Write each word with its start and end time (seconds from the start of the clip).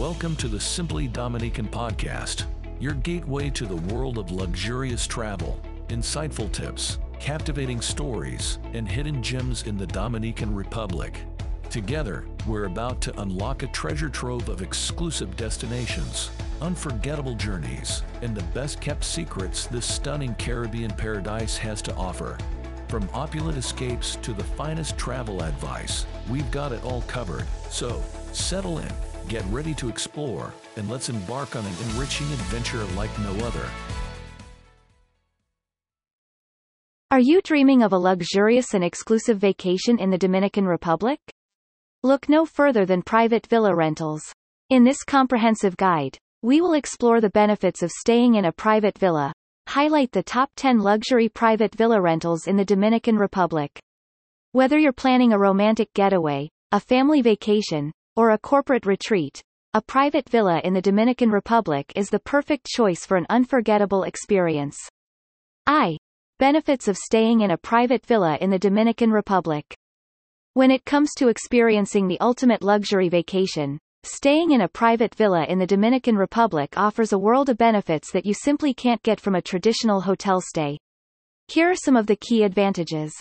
Welcome 0.00 0.34
to 0.36 0.48
the 0.48 0.58
Simply 0.58 1.08
Dominican 1.08 1.68
podcast, 1.68 2.46
your 2.80 2.94
gateway 2.94 3.50
to 3.50 3.66
the 3.66 3.94
world 3.94 4.16
of 4.16 4.30
luxurious 4.30 5.06
travel, 5.06 5.60
insightful 5.88 6.50
tips, 6.50 6.96
captivating 7.18 7.82
stories, 7.82 8.58
and 8.72 8.88
hidden 8.88 9.22
gems 9.22 9.64
in 9.64 9.76
the 9.76 9.86
Dominican 9.86 10.54
Republic. 10.54 11.20
Together, 11.68 12.24
we're 12.46 12.64
about 12.64 13.02
to 13.02 13.20
unlock 13.20 13.62
a 13.62 13.66
treasure 13.66 14.08
trove 14.08 14.48
of 14.48 14.62
exclusive 14.62 15.36
destinations, 15.36 16.30
unforgettable 16.62 17.34
journeys, 17.34 18.02
and 18.22 18.34
the 18.34 18.42
best 18.54 18.80
kept 18.80 19.04
secrets 19.04 19.66
this 19.66 19.84
stunning 19.84 20.34
Caribbean 20.36 20.92
paradise 20.92 21.58
has 21.58 21.82
to 21.82 21.94
offer. 21.94 22.38
From 22.88 23.06
opulent 23.12 23.58
escapes 23.58 24.16
to 24.16 24.32
the 24.32 24.44
finest 24.44 24.96
travel 24.96 25.42
advice, 25.42 26.06
we've 26.30 26.50
got 26.50 26.72
it 26.72 26.82
all 26.84 27.02
covered. 27.02 27.44
So, 27.68 28.02
settle 28.32 28.78
in, 28.78 28.90
get 29.28 29.44
ready 29.46 29.74
to 29.74 29.88
explore, 29.88 30.52
and 30.76 30.88
let's 30.88 31.08
embark 31.08 31.56
on 31.56 31.64
an 31.64 31.72
enriching 31.90 32.26
adventure 32.32 32.84
like 32.96 33.16
no 33.20 33.32
other. 33.46 33.68
Are 37.12 37.20
you 37.20 37.42
dreaming 37.42 37.82
of 37.82 37.92
a 37.92 37.98
luxurious 37.98 38.72
and 38.72 38.84
exclusive 38.84 39.38
vacation 39.38 39.98
in 39.98 40.10
the 40.10 40.18
Dominican 40.18 40.64
Republic? 40.64 41.18
Look 42.02 42.28
no 42.28 42.46
further 42.46 42.86
than 42.86 43.02
private 43.02 43.46
villa 43.48 43.74
rentals. 43.74 44.22
In 44.70 44.84
this 44.84 45.02
comprehensive 45.02 45.76
guide, 45.76 46.16
we 46.42 46.60
will 46.60 46.74
explore 46.74 47.20
the 47.20 47.28
benefits 47.30 47.82
of 47.82 47.90
staying 47.90 48.36
in 48.36 48.44
a 48.44 48.52
private 48.52 48.96
villa, 48.96 49.32
highlight 49.66 50.12
the 50.12 50.22
top 50.22 50.50
10 50.56 50.78
luxury 50.78 51.28
private 51.28 51.74
villa 51.74 52.00
rentals 52.00 52.46
in 52.46 52.56
the 52.56 52.64
Dominican 52.64 53.16
Republic. 53.16 53.78
Whether 54.52 54.78
you're 54.78 54.92
planning 54.92 55.32
a 55.32 55.38
romantic 55.38 55.92
getaway, 55.94 56.48
a 56.72 56.80
family 56.80 57.22
vacation, 57.22 57.92
or 58.16 58.30
a 58.30 58.38
corporate 58.38 58.86
retreat, 58.86 59.42
a 59.74 59.80
private 59.80 60.28
villa 60.28 60.60
in 60.64 60.74
the 60.74 60.82
Dominican 60.82 61.30
Republic 61.30 61.92
is 61.94 62.10
the 62.10 62.18
perfect 62.18 62.66
choice 62.66 63.06
for 63.06 63.16
an 63.16 63.26
unforgettable 63.30 64.02
experience. 64.02 64.76
I. 65.66 65.96
Benefits 66.38 66.88
of 66.88 66.96
staying 66.96 67.42
in 67.42 67.50
a 67.50 67.58
private 67.58 68.04
villa 68.06 68.36
in 68.40 68.50
the 68.50 68.58
Dominican 68.58 69.10
Republic. 69.10 69.76
When 70.54 70.70
it 70.70 70.84
comes 70.84 71.10
to 71.18 71.28
experiencing 71.28 72.08
the 72.08 72.20
ultimate 72.20 72.62
luxury 72.62 73.08
vacation, 73.08 73.78
Staying 74.02 74.52
in 74.52 74.62
a 74.62 74.68
private 74.68 75.14
villa 75.14 75.44
in 75.44 75.58
the 75.58 75.66
Dominican 75.66 76.16
Republic 76.16 76.72
offers 76.78 77.12
a 77.12 77.18
world 77.18 77.50
of 77.50 77.58
benefits 77.58 78.10
that 78.12 78.24
you 78.24 78.32
simply 78.32 78.72
can't 78.72 79.02
get 79.02 79.20
from 79.20 79.34
a 79.34 79.42
traditional 79.42 80.00
hotel 80.00 80.40
stay. 80.40 80.78
Here 81.48 81.70
are 81.70 81.76
some 81.76 81.96
of 81.96 82.06
the 82.06 82.16
key 82.16 82.42
advantages. 82.42 83.12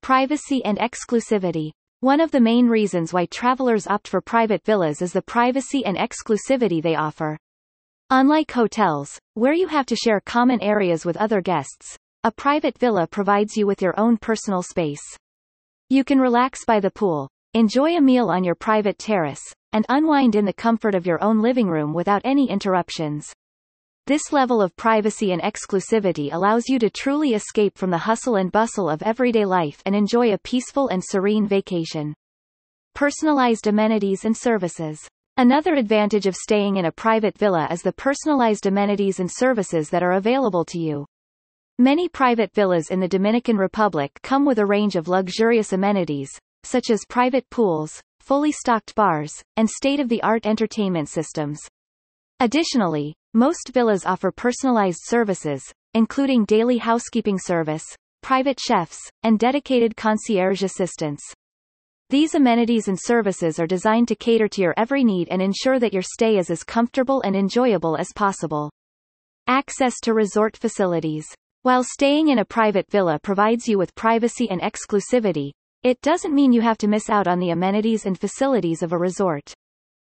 Privacy 0.00 0.64
and 0.64 0.78
exclusivity. 0.78 1.72
One 2.02 2.20
of 2.20 2.32
the 2.32 2.40
main 2.40 2.66
reasons 2.66 3.12
why 3.12 3.26
travelers 3.26 3.86
opt 3.86 4.08
for 4.08 4.20
private 4.20 4.64
villas 4.64 5.00
is 5.02 5.12
the 5.12 5.22
privacy 5.22 5.84
and 5.86 5.96
exclusivity 5.96 6.82
they 6.82 6.96
offer. 6.96 7.38
Unlike 8.10 8.50
hotels, 8.50 9.20
where 9.34 9.52
you 9.52 9.68
have 9.68 9.86
to 9.86 9.94
share 9.94 10.18
common 10.18 10.60
areas 10.60 11.04
with 11.04 11.16
other 11.16 11.40
guests, 11.40 11.96
a 12.24 12.32
private 12.32 12.76
villa 12.76 13.06
provides 13.06 13.56
you 13.56 13.68
with 13.68 13.80
your 13.80 13.94
own 14.00 14.16
personal 14.16 14.64
space. 14.64 15.16
You 15.90 16.02
can 16.02 16.18
relax 16.18 16.64
by 16.64 16.80
the 16.80 16.90
pool, 16.90 17.28
enjoy 17.54 17.94
a 17.96 18.00
meal 18.00 18.30
on 18.30 18.42
your 18.42 18.56
private 18.56 18.98
terrace, 18.98 19.54
and 19.72 19.86
unwind 19.88 20.34
in 20.34 20.44
the 20.44 20.52
comfort 20.52 20.96
of 20.96 21.06
your 21.06 21.22
own 21.22 21.40
living 21.40 21.68
room 21.68 21.94
without 21.94 22.22
any 22.24 22.50
interruptions. 22.50 23.32
This 24.08 24.32
level 24.32 24.60
of 24.60 24.74
privacy 24.74 25.30
and 25.30 25.40
exclusivity 25.40 26.32
allows 26.32 26.64
you 26.68 26.80
to 26.80 26.90
truly 26.90 27.34
escape 27.34 27.78
from 27.78 27.90
the 27.90 27.98
hustle 27.98 28.34
and 28.34 28.50
bustle 28.50 28.90
of 28.90 29.00
everyday 29.02 29.44
life 29.44 29.80
and 29.86 29.94
enjoy 29.94 30.32
a 30.32 30.38
peaceful 30.38 30.88
and 30.88 31.00
serene 31.04 31.46
vacation. 31.46 32.12
Personalized 32.94 33.68
amenities 33.68 34.24
and 34.24 34.36
services. 34.36 34.98
Another 35.36 35.74
advantage 35.74 36.26
of 36.26 36.34
staying 36.34 36.78
in 36.78 36.86
a 36.86 36.90
private 36.92 37.38
villa 37.38 37.68
is 37.70 37.82
the 37.82 37.92
personalized 37.92 38.66
amenities 38.66 39.20
and 39.20 39.30
services 39.30 39.88
that 39.90 40.02
are 40.02 40.14
available 40.14 40.64
to 40.64 40.80
you. 40.80 41.06
Many 41.78 42.08
private 42.08 42.52
villas 42.52 42.90
in 42.90 42.98
the 42.98 43.06
Dominican 43.06 43.56
Republic 43.56 44.18
come 44.24 44.44
with 44.44 44.58
a 44.58 44.66
range 44.66 44.96
of 44.96 45.06
luxurious 45.06 45.72
amenities, 45.72 46.28
such 46.64 46.90
as 46.90 47.06
private 47.08 47.48
pools, 47.50 48.02
fully 48.18 48.50
stocked 48.50 48.96
bars, 48.96 49.32
and 49.56 49.70
state-of-the-art 49.70 50.44
entertainment 50.44 51.08
systems. 51.08 51.60
Additionally, 52.40 53.14
most 53.34 53.70
villas 53.72 54.04
offer 54.04 54.30
personalized 54.30 55.00
services, 55.04 55.72
including 55.94 56.44
daily 56.44 56.78
housekeeping 56.78 57.38
service, 57.38 57.84
private 58.22 58.60
chefs, 58.60 58.98
and 59.22 59.38
dedicated 59.38 59.96
concierge 59.96 60.62
assistance. 60.62 61.22
These 62.10 62.34
amenities 62.34 62.88
and 62.88 62.98
services 63.00 63.58
are 63.58 63.66
designed 63.66 64.08
to 64.08 64.14
cater 64.14 64.48
to 64.48 64.60
your 64.60 64.74
every 64.76 65.02
need 65.02 65.28
and 65.30 65.40
ensure 65.40 65.78
that 65.78 65.94
your 65.94 66.02
stay 66.02 66.36
is 66.36 66.50
as 66.50 66.62
comfortable 66.62 67.22
and 67.22 67.34
enjoyable 67.34 67.96
as 67.96 68.12
possible. 68.14 68.70
Access 69.46 69.94
to 70.02 70.12
resort 70.12 70.56
facilities. 70.56 71.26
While 71.62 71.84
staying 71.84 72.28
in 72.28 72.38
a 72.38 72.44
private 72.44 72.90
villa 72.90 73.18
provides 73.18 73.66
you 73.66 73.78
with 73.78 73.94
privacy 73.94 74.50
and 74.50 74.60
exclusivity, 74.60 75.52
it 75.82 76.00
doesn't 76.02 76.34
mean 76.34 76.52
you 76.52 76.60
have 76.60 76.78
to 76.78 76.86
miss 76.86 77.08
out 77.08 77.26
on 77.26 77.38
the 77.38 77.50
amenities 77.50 78.04
and 78.04 78.20
facilities 78.20 78.82
of 78.82 78.92
a 78.92 78.98
resort. 78.98 79.54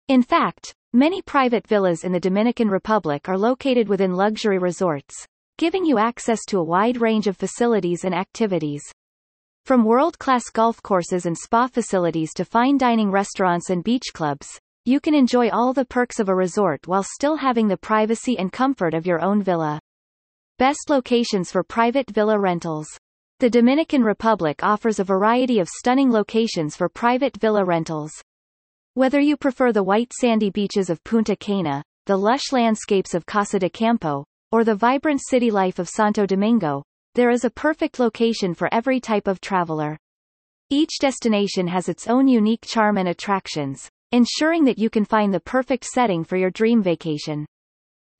In 0.08 0.22
fact, 0.22 0.74
many 0.94 1.20
private 1.20 1.66
villas 1.66 2.04
in 2.04 2.12
the 2.12 2.20
Dominican 2.20 2.68
Republic 2.68 3.28
are 3.28 3.36
located 3.36 3.88
within 3.88 4.14
luxury 4.14 4.58
resorts, 4.58 5.26
giving 5.58 5.84
you 5.84 5.98
access 5.98 6.44
to 6.46 6.58
a 6.58 6.64
wide 6.64 7.00
range 7.00 7.26
of 7.26 7.36
facilities 7.36 8.04
and 8.04 8.14
activities. 8.14 8.80
From 9.66 9.84
world-class 9.84 10.44
golf 10.52 10.80
courses 10.82 11.26
and 11.26 11.36
spa 11.36 11.66
facilities 11.66 12.32
to 12.34 12.44
fine 12.44 12.78
dining 12.78 13.10
restaurants 13.10 13.70
and 13.70 13.82
beach 13.82 14.12
clubs, 14.12 14.46
you 14.84 15.00
can 15.00 15.14
enjoy 15.14 15.48
all 15.48 15.72
the 15.72 15.84
perks 15.84 16.20
of 16.20 16.28
a 16.28 16.34
resort 16.34 16.86
while 16.86 17.02
still 17.02 17.36
having 17.36 17.66
the 17.66 17.76
privacy 17.76 18.38
and 18.38 18.52
comfort 18.52 18.94
of 18.94 19.04
your 19.04 19.20
own 19.20 19.42
villa. 19.42 19.80
Best 20.58 20.90
locations 20.90 21.50
for 21.50 21.64
private 21.64 22.08
villa 22.10 22.38
rentals. 22.38 22.86
The 23.40 23.50
Dominican 23.50 24.04
Republic 24.04 24.62
offers 24.62 25.00
a 25.00 25.04
variety 25.04 25.58
of 25.58 25.68
stunning 25.68 26.12
locations 26.12 26.76
for 26.76 26.88
private 26.88 27.36
villa 27.38 27.64
rentals. 27.64 28.12
Whether 28.96 29.18
you 29.18 29.36
prefer 29.36 29.72
the 29.72 29.82
white 29.82 30.12
sandy 30.12 30.50
beaches 30.50 30.88
of 30.88 31.02
Punta 31.02 31.34
Cana, 31.34 31.82
the 32.06 32.16
lush 32.16 32.52
landscapes 32.52 33.12
of 33.12 33.26
Casa 33.26 33.58
de 33.58 33.68
Campo, 33.68 34.24
or 34.52 34.62
the 34.62 34.76
vibrant 34.76 35.20
city 35.20 35.50
life 35.50 35.80
of 35.80 35.88
Santo 35.88 36.26
Domingo, 36.26 36.84
there 37.16 37.30
is 37.30 37.44
a 37.44 37.50
perfect 37.50 37.98
location 37.98 38.54
for 38.54 38.72
every 38.72 39.00
type 39.00 39.26
of 39.26 39.40
traveler. 39.40 39.98
Each 40.70 41.00
destination 41.00 41.66
has 41.66 41.88
its 41.88 42.06
own 42.06 42.28
unique 42.28 42.64
charm 42.64 42.96
and 42.96 43.08
attractions, 43.08 43.88
ensuring 44.12 44.62
that 44.66 44.78
you 44.78 44.88
can 44.90 45.04
find 45.04 45.34
the 45.34 45.40
perfect 45.40 45.86
setting 45.86 46.22
for 46.22 46.36
your 46.36 46.52
dream 46.52 46.80
vacation. 46.80 47.46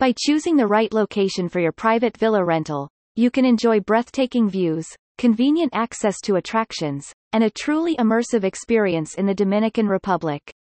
By 0.00 0.12
choosing 0.18 0.56
the 0.56 0.66
right 0.66 0.92
location 0.92 1.48
for 1.48 1.60
your 1.60 1.70
private 1.70 2.16
villa 2.16 2.44
rental, 2.44 2.88
you 3.14 3.30
can 3.30 3.44
enjoy 3.44 3.78
breathtaking 3.78 4.50
views, 4.50 4.88
convenient 5.18 5.70
access 5.72 6.20
to 6.22 6.34
attractions, 6.34 7.12
and 7.32 7.44
a 7.44 7.50
truly 7.50 7.94
immersive 7.94 8.42
experience 8.42 9.14
in 9.14 9.26
the 9.26 9.34
Dominican 9.34 9.86
Republic. 9.86 10.52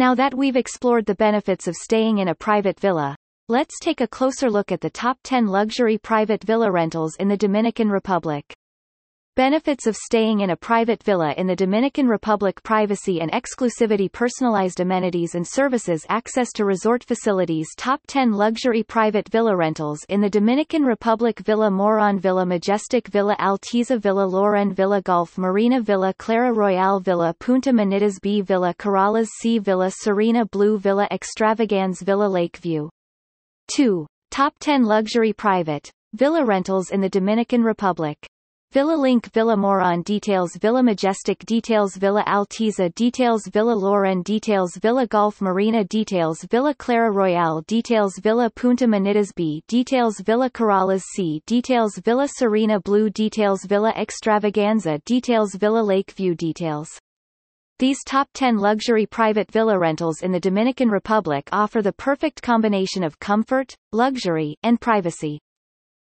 Now 0.00 0.14
that 0.14 0.32
we've 0.32 0.56
explored 0.56 1.04
the 1.04 1.14
benefits 1.14 1.68
of 1.68 1.76
staying 1.76 2.20
in 2.20 2.28
a 2.28 2.34
private 2.34 2.80
villa, 2.80 3.14
let's 3.50 3.78
take 3.78 4.00
a 4.00 4.08
closer 4.08 4.48
look 4.48 4.72
at 4.72 4.80
the 4.80 4.88
top 4.88 5.18
10 5.24 5.46
luxury 5.46 5.98
private 5.98 6.42
villa 6.42 6.72
rentals 6.72 7.16
in 7.16 7.28
the 7.28 7.36
Dominican 7.36 7.90
Republic. 7.90 8.50
Benefits 9.40 9.86
of 9.86 9.96
staying 9.96 10.40
in 10.40 10.50
a 10.50 10.54
private 10.54 11.02
villa 11.02 11.32
in 11.38 11.46
the 11.46 11.56
Dominican 11.56 12.06
Republic 12.06 12.62
Privacy 12.62 13.22
and 13.22 13.32
exclusivity 13.32 14.12
Personalized 14.12 14.80
amenities 14.80 15.34
and 15.34 15.48
services 15.48 16.04
Access 16.10 16.52
to 16.52 16.66
resort 16.66 17.02
facilities 17.02 17.66
Top 17.78 18.02
10 18.06 18.32
luxury 18.32 18.82
private 18.82 19.26
villa 19.30 19.56
rentals 19.56 20.04
in 20.10 20.20
the 20.20 20.28
Dominican 20.28 20.82
Republic 20.82 21.38
Villa 21.38 21.70
Moron 21.70 22.18
Villa 22.18 22.44
Majestic 22.44 23.08
Villa 23.08 23.34
Alteza 23.40 23.98
Villa 23.98 24.26
Loren 24.26 24.74
Villa 24.74 25.00
Golf 25.00 25.38
Marina 25.38 25.80
Villa 25.80 26.12
Clara 26.18 26.52
Royale 26.52 27.00
Villa 27.00 27.34
Punta 27.38 27.70
Manitas 27.70 28.20
B 28.20 28.42
Villa 28.42 28.74
Corrales 28.74 29.28
C 29.40 29.58
Villa 29.58 29.90
Serena 29.90 30.44
Blue 30.44 30.76
Villa 30.76 31.08
Extravaganza 31.10 32.04
Villa 32.04 32.28
Lakeview 32.28 32.90
2. 33.74 34.06
Top 34.30 34.52
10 34.60 34.84
luxury 34.84 35.32
private 35.32 35.90
villa 36.12 36.44
rentals 36.44 36.90
in 36.90 37.00
the 37.00 37.08
Dominican 37.08 37.64
Republic 37.64 38.18
Villa 38.72 38.94
Link 38.94 39.32
Villa 39.32 39.56
Moron 39.56 40.00
details 40.02 40.54
Villa 40.54 40.80
Majestic 40.80 41.40
details 41.40 41.96
Villa 41.96 42.22
Alteza 42.28 42.94
details 42.94 43.48
Villa 43.48 43.74
Loren 43.74 44.22
details 44.22 44.76
Villa 44.76 45.08
Golf 45.08 45.40
Marina 45.40 45.82
details 45.82 46.44
Villa 46.48 46.72
Clara 46.72 47.10
Royale 47.10 47.62
details 47.66 48.16
Villa 48.22 48.48
Punta 48.48 48.86
Manitas 48.86 49.34
B 49.34 49.60
details 49.66 50.20
Villa 50.20 50.48
Corrales 50.48 51.02
C 51.16 51.42
details 51.46 51.98
Villa 52.04 52.28
Serena 52.28 52.78
Blue 52.78 53.10
details 53.10 53.64
Villa 53.64 53.92
Extravaganza 53.96 55.00
details 55.04 55.56
Villa 55.56 55.82
Lakeview 55.82 56.36
details 56.36 56.96
these 57.80 58.04
top 58.04 58.28
10 58.34 58.58
luxury 58.58 59.04
private 59.04 59.50
villa 59.50 59.76
rentals 59.76 60.22
in 60.22 60.30
the 60.30 60.38
Dominican 60.38 60.90
Republic 60.90 61.48
offer 61.50 61.82
the 61.82 61.94
perfect 61.94 62.40
combination 62.40 63.02
of 63.02 63.18
comfort, 63.18 63.74
luxury, 63.90 64.54
and 64.62 64.80
privacy. 64.80 65.40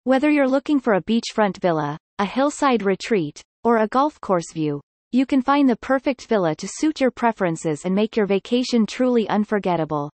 Whether 0.05 0.29
you're 0.29 0.47
looking 0.47 0.79
for 0.79 0.93
a 0.93 1.01
beachfront 1.01 1.57
villa, 1.59 1.97
a 2.19 2.25
hillside 2.25 2.83
retreat, 2.83 3.41
or 3.63 3.77
a 3.77 3.87
golf 3.87 4.21
course 4.21 4.51
view, 4.53 4.81
you 5.11 5.25
can 5.25 5.41
find 5.41 5.67
the 5.67 5.75
perfect 5.75 6.27
villa 6.27 6.55
to 6.55 6.67
suit 6.67 7.01
your 7.01 7.09
preferences 7.09 7.85
and 7.85 7.95
make 7.95 8.15
your 8.15 8.27
vacation 8.27 8.85
truly 8.85 9.27
unforgettable. 9.29 10.11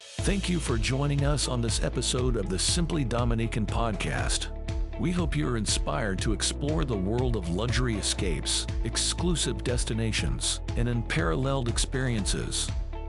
Thank 0.00 0.48
you 0.48 0.58
for 0.58 0.76
joining 0.76 1.24
us 1.24 1.46
on 1.46 1.60
this 1.60 1.84
episode 1.84 2.36
of 2.36 2.48
the 2.48 2.58
Simply 2.58 3.04
Dominican 3.04 3.64
podcast. 3.64 4.48
We 4.98 5.12
hope 5.12 5.36
you're 5.36 5.56
inspired 5.56 6.18
to 6.20 6.32
explore 6.32 6.84
the 6.84 6.96
world 6.96 7.36
of 7.36 7.48
luxury 7.48 7.94
escapes, 7.94 8.66
exclusive 8.84 9.62
destinations, 9.62 10.60
and 10.76 10.88
unparalleled 10.88 11.68
experiences. 11.68 12.68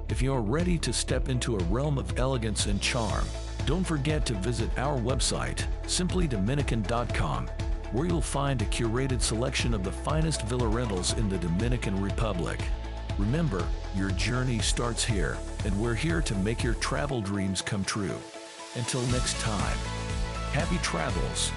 If 0.10 0.22
you're 0.22 0.42
ready 0.42 0.78
to 0.80 0.94
step 0.94 1.28
into 1.28 1.56
a 1.56 1.64
realm 1.66 1.98
of 1.98 2.20
elegance 2.20 2.68
and 2.68 2.82
charm, 2.82 3.26
don't 3.66 3.84
forget 3.84 4.26
to 4.28 4.34
visit 4.36 4.70
our 4.78 4.98
website, 4.98 5.66
simplydominican.com, 5.84 7.50
where 7.92 8.08
you'll 8.08 8.22
find 8.22 8.62
a 8.62 8.66
curated 8.66 9.22
selection 9.22 9.74
of 9.74 9.84
the 9.84 9.92
finest 9.92 10.44
villa 10.44 10.68
rentals 10.68 11.14
in 11.18 11.30
the 11.30 11.38
Dominican 11.38 12.02
Republic. 12.02 12.60
Remember, 13.18 13.66
your 13.96 14.12
journey 14.12 14.60
starts 14.60 15.04
here, 15.04 15.38
and 15.66 15.80
we're 15.80 15.94
here 15.94 16.22
to 16.22 16.36
make 16.36 16.64
your 16.64 16.76
travel 16.76 17.22
dreams 17.22 17.62
come 17.62 17.84
true. 17.84 18.18
Until 18.76 19.02
next 19.08 19.40
time, 19.42 19.78
happy 20.54 20.78
travels 20.78 21.52